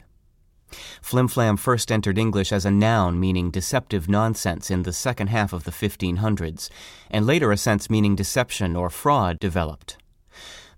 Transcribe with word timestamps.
Flim-flam 1.01 1.57
first 1.57 1.89
entered 1.89 2.17
English 2.17 2.51
as 2.51 2.65
a 2.65 2.71
noun 2.71 3.17
meaning 3.17 3.49
deceptive 3.49 4.09
nonsense 4.09 4.69
in 4.69 4.83
the 4.83 4.93
second 4.93 5.27
half 5.27 5.53
of 5.53 5.63
the 5.63 5.71
1500s, 5.71 6.69
and 7.09 7.25
later 7.25 7.51
a 7.51 7.57
sense 7.57 7.89
meaning 7.89 8.15
deception 8.15 8.75
or 8.75 8.89
fraud 8.89 9.39
developed. 9.39 9.97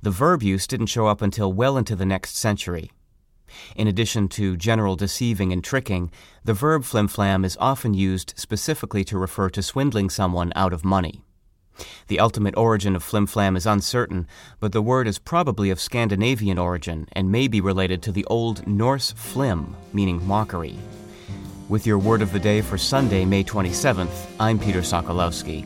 The 0.04 0.12
verb 0.12 0.44
use 0.44 0.68
didn't 0.68 0.88
show 0.88 1.08
up 1.08 1.22
until 1.22 1.54
well 1.54 1.78
into 1.78 1.96
the 1.96 2.06
next 2.06 2.36
century. 2.36 2.92
In 3.73 3.88
addition 3.88 4.28
to 4.30 4.58
general 4.58 4.98
deceiving 4.98 5.54
and 5.54 5.64
tricking, 5.64 6.12
the 6.44 6.54
verb 6.54 6.84
flimflam 6.84 7.45
is 7.45 7.56
often 7.58 7.94
used 7.94 8.34
specifically 8.36 9.06
to 9.06 9.18
refer 9.18 9.50
to 9.52 9.64
swindling 9.64 10.10
someone 10.10 10.52
out 10.58 10.73
of 10.73 10.84
money. 10.84 11.22
The 12.10 12.20
ultimate 12.20 12.58
origin 12.58 12.98
of 12.98 13.04
flimflam 13.04 13.56
is 13.56 13.66
uncertain, 13.66 14.28
but 14.60 14.73
the 14.73 14.82
word 14.82 15.08
is 15.08 15.20
probably 15.20 15.70
of 15.70 15.80
Scandinavian 15.80 16.58
origin 16.58 17.08
and 17.14 17.32
may 17.32 17.48
be 17.48 17.62
related 17.62 18.02
to 18.04 18.12
the 18.12 18.26
Old 18.26 18.67
Norse 18.67 19.14
flim, 19.14 19.73
meaning 19.94 20.28
mockery. 20.28 20.78
With 21.70 21.88
your 21.88 21.98
word 21.98 22.22
of 22.22 22.34
the 22.34 22.40
day 22.40 22.60
for 22.60 22.78
Sunday, 22.78 23.23
May 23.23 23.45
27th, 23.45 24.26
I'm 24.38 24.60
Peter 24.60 24.82
Sokolowski. 24.82 25.66